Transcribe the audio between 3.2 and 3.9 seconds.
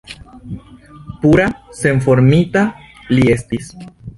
estis!